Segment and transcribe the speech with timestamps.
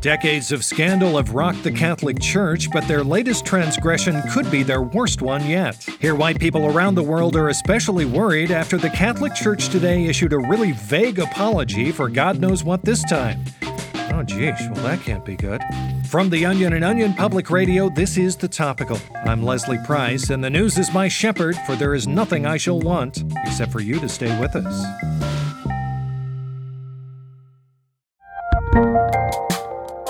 [0.00, 4.80] Decades of scandal have rocked the Catholic Church, but their latest transgression could be their
[4.80, 5.86] worst one yet.
[6.00, 10.32] Here, white people around the world are especially worried after the Catholic Church today issued
[10.32, 13.44] a really vague apology for God knows what this time.
[14.10, 15.60] Oh, geez, well, that can't be good.
[16.08, 18.98] From the Onion and Onion Public Radio, this is The Topical.
[19.26, 22.80] I'm Leslie Price, and the news is my shepherd, for there is nothing I shall
[22.80, 25.39] want except for you to stay with us.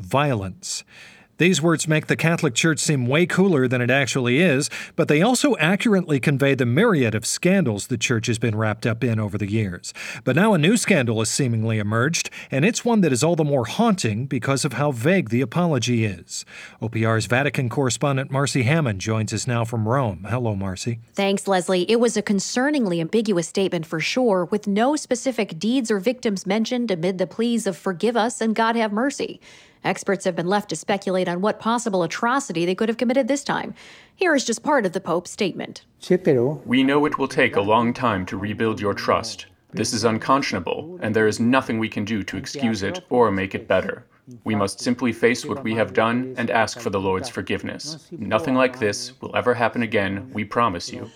[0.00, 0.84] violence.
[1.40, 5.22] These words make the Catholic Church seem way cooler than it actually is, but they
[5.22, 9.38] also accurately convey the myriad of scandals the Church has been wrapped up in over
[9.38, 9.94] the years.
[10.22, 13.42] But now a new scandal has seemingly emerged, and it's one that is all the
[13.42, 16.44] more haunting because of how vague the apology is.
[16.82, 20.26] OPR's Vatican correspondent Marcy Hammond joins us now from Rome.
[20.28, 21.00] Hello, Marcy.
[21.14, 21.90] Thanks, Leslie.
[21.90, 26.90] It was a concerningly ambiguous statement for sure, with no specific deeds or victims mentioned
[26.90, 29.40] amid the pleas of forgive us and God have mercy.
[29.82, 33.42] Experts have been left to speculate on what possible atrocity they could have committed this
[33.42, 33.74] time.
[34.14, 35.84] Here is just part of the Pope's statement.
[36.66, 39.46] We know it will take a long time to rebuild your trust.
[39.72, 43.54] This is unconscionable, and there is nothing we can do to excuse it or make
[43.54, 44.04] it better.
[44.44, 48.08] We must simply face what we have done and ask for the Lord's forgiveness.
[48.10, 51.10] Nothing like this will ever happen again, we promise you.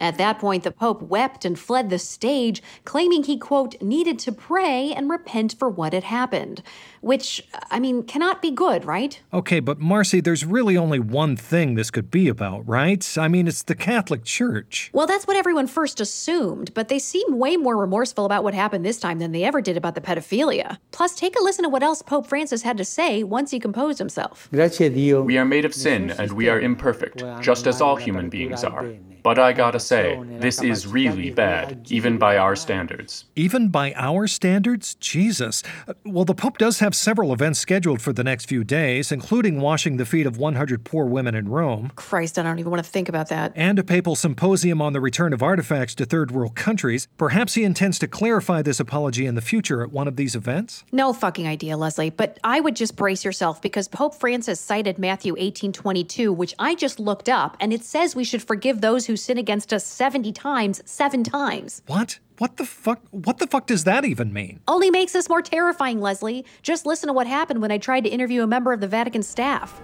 [0.00, 4.32] At that point, the Pope wept and fled the stage, claiming he, quote, needed to
[4.32, 6.62] pray and repent for what had happened.
[7.02, 9.20] Which, I mean, cannot be good, right?
[9.32, 13.06] Okay, but Marcy, there's really only one thing this could be about, right?
[13.18, 14.90] I mean, it's the Catholic Church.
[14.92, 18.84] Well, that's what everyone first assumed, but they seem way more remorseful about what happened
[18.84, 20.78] this time than they ever did about the pedophilia.
[20.92, 23.98] Plus, take a listen to what else Pope Francis had to say once he composed
[23.98, 24.48] himself.
[24.52, 28.86] We are made of sin and we are imperfect, just as all human beings are.
[29.22, 33.24] But I gotta say, this is really bad, even by our standards.
[33.34, 34.94] Even by our standards?
[34.94, 35.64] Jesus.
[35.88, 39.60] Uh, well, the Pope does have several events scheduled for the next few days, including
[39.60, 41.90] washing the feet of 100 poor women in Rome.
[41.96, 43.52] Christ, I don't even want to think about that.
[43.56, 47.08] And a papal symposium on the return of artifacts to third world countries.
[47.16, 50.84] Perhaps he intends to clarify this apology in the future at one of these events?
[50.92, 55.34] No fucking idea, Leslie, but I would just brace yourself because Pope Francis cited Matthew
[55.36, 59.36] 18:22, which I just looked up, and it says we should forgive those who sin
[59.36, 61.82] against us 70 times, 7 times.
[61.86, 62.18] What?
[62.38, 63.00] What the fuck?
[63.10, 64.60] What the fuck does that even mean?
[64.66, 66.44] Only makes this more terrifying, Leslie.
[66.62, 69.22] Just listen to what happened when I tried to interview a member of the Vatican
[69.22, 69.80] staff.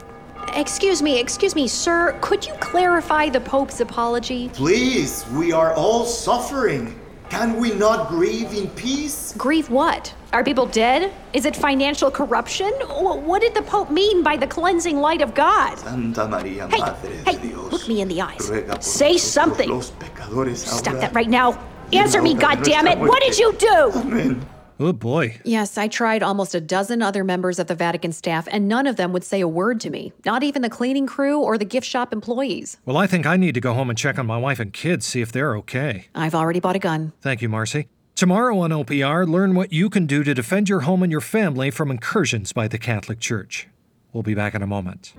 [0.54, 2.16] Excuse me, excuse me, sir.
[2.20, 4.48] Could you clarify the Pope's apology?
[4.50, 6.98] Please, we are all suffering.
[7.30, 9.34] Can we not grieve in peace?
[9.36, 10.14] Grieve what?
[10.32, 11.12] Are people dead?
[11.32, 12.70] Is it financial corruption?
[12.88, 15.76] What did the Pope mean by the cleansing light of God?
[15.78, 18.50] Santa Maria, hey, Madre hey, de Dios, look me in the eyes.
[18.80, 19.82] Say something.
[19.82, 21.58] Stop that right now.
[21.92, 22.98] Answer me, goddammit!
[22.98, 23.92] What did you do?
[23.94, 24.46] Amen.
[24.78, 25.40] Oh boy.
[25.44, 28.96] Yes, I tried almost a dozen other members of the Vatican staff, and none of
[28.96, 30.12] them would say a word to me.
[30.24, 32.76] Not even the cleaning crew or the gift shop employees.
[32.84, 35.06] Well, I think I need to go home and check on my wife and kids,
[35.06, 36.08] see if they're okay.
[36.14, 37.12] I've already bought a gun.
[37.22, 37.88] Thank you, Marcy.
[38.14, 41.70] Tomorrow on OPR, learn what you can do to defend your home and your family
[41.70, 43.68] from incursions by the Catholic Church.
[44.12, 45.14] We'll be back in a moment.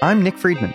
[0.00, 0.74] I'm Nick Friedman,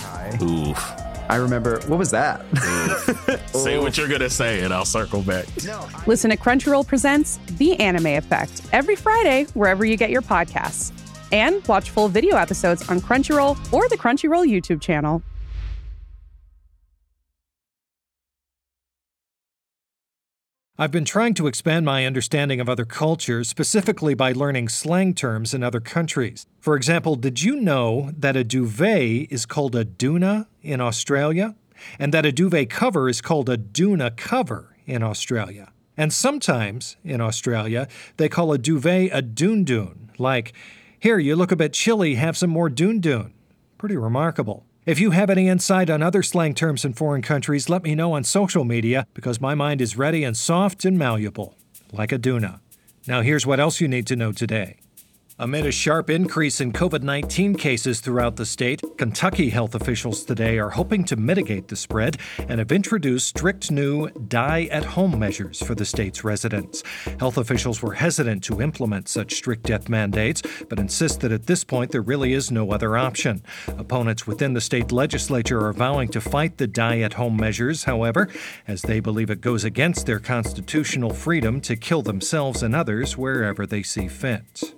[0.31, 0.43] Hi.
[0.43, 0.93] Oof.
[1.29, 2.45] I remember, what was that?
[3.53, 5.45] Say what you're gonna say, and I'll circle back.
[6.05, 10.91] Listen to Crunchyroll Presents The Anime Effect every Friday, wherever you get your podcasts.
[11.31, 15.23] And watch full video episodes on Crunchyroll or the Crunchyroll YouTube channel.
[20.81, 25.53] I've been trying to expand my understanding of other cultures, specifically by learning slang terms
[25.53, 26.47] in other countries.
[26.59, 31.53] For example, did you know that a duvet is called a doona in Australia?
[31.99, 35.71] And that a duvet cover is called a doona cover in Australia.
[35.95, 37.87] And sometimes in Australia,
[38.17, 40.53] they call a duvet a doon, like,
[40.99, 43.33] here, you look a bit chilly, have some more doon.
[43.77, 44.65] Pretty remarkable.
[44.83, 48.13] If you have any insight on other slang terms in foreign countries, let me know
[48.13, 51.55] on social media because my mind is ready and soft and malleable,
[51.93, 52.61] like a doona.
[53.07, 54.80] Now, here's what else you need to know today.
[55.39, 60.59] Amid a sharp increase in COVID 19 cases throughout the state, Kentucky health officials today
[60.59, 65.63] are hoping to mitigate the spread and have introduced strict new die at home measures
[65.63, 66.83] for the state's residents.
[67.19, 71.63] Health officials were hesitant to implement such strict death mandates, but insist that at this
[71.63, 73.41] point there really is no other option.
[73.67, 78.27] Opponents within the state legislature are vowing to fight the die at home measures, however,
[78.67, 83.65] as they believe it goes against their constitutional freedom to kill themselves and others wherever
[83.65, 84.73] they see fit.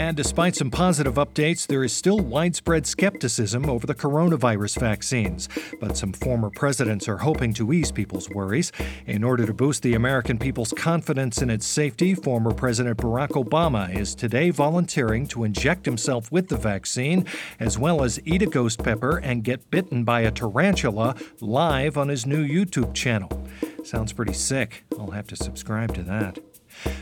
[0.00, 5.46] And despite some positive updates, there is still widespread skepticism over the coronavirus vaccines.
[5.78, 8.72] But some former presidents are hoping to ease people's worries.
[9.06, 13.94] In order to boost the American people's confidence in its safety, former President Barack Obama
[13.94, 17.26] is today volunteering to inject himself with the vaccine,
[17.60, 22.08] as well as eat a ghost pepper and get bitten by a tarantula live on
[22.08, 23.30] his new YouTube channel.
[23.84, 24.82] Sounds pretty sick.
[24.98, 26.38] I'll have to subscribe to that.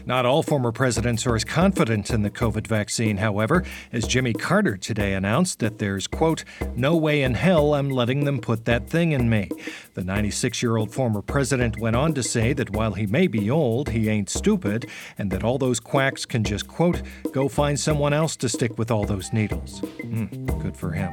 [0.06, 4.76] Not all former presidents are as confident in the COVID vaccine, however, as Jimmy Carter
[4.76, 6.44] today announced that there's, quote,
[6.74, 9.50] no way in hell I'm letting them put that thing in me.
[9.94, 13.50] The 96 year old former president went on to say that while he may be
[13.50, 14.88] old, he ain't stupid,
[15.18, 17.02] and that all those quacks can just, quote,
[17.32, 19.80] go find someone else to stick with all those needles.
[19.80, 21.10] Mm, good for him.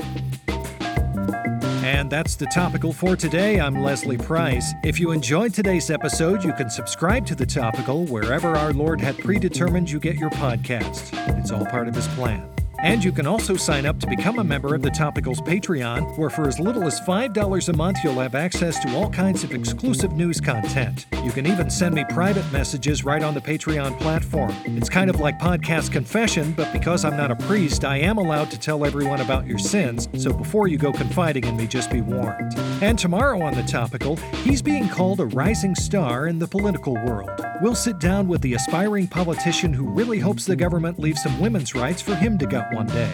[1.86, 3.60] And that's the topical for today.
[3.60, 4.74] I'm Leslie Price.
[4.84, 9.20] If you enjoyed today's episode, you can subscribe to the topical wherever our Lord had
[9.20, 11.14] predetermined you get your podcast.
[11.38, 12.55] It's all part of his plan.
[12.86, 16.30] And you can also sign up to become a member of the Topicals Patreon, where
[16.30, 20.12] for as little as $5 a month, you'll have access to all kinds of exclusive
[20.12, 21.08] news content.
[21.24, 24.54] You can even send me private messages right on the Patreon platform.
[24.66, 28.52] It's kind of like podcast confession, but because I'm not a priest, I am allowed
[28.52, 32.02] to tell everyone about your sins, so before you go confiding in me, just be
[32.02, 32.54] warned.
[32.84, 37.45] And tomorrow on the Topical, he's being called a rising star in the political world.
[37.62, 41.74] We'll sit down with the aspiring politician who really hopes the government leaves some women's
[41.74, 43.12] rights for him to gut one day.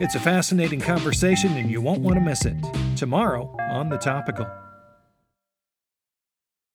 [0.00, 2.56] It's a fascinating conversation, and you won't want to miss it.
[2.96, 4.65] Tomorrow on The Topical.